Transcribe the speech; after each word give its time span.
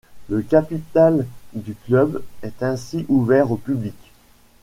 Le 0.29 0.41
capital 0.41 1.27
du 1.53 1.75
club 1.75 2.23
est 2.41 2.63
ainsi 2.63 3.05
ouvert 3.07 3.51
au 3.51 3.57
public. 3.57 3.93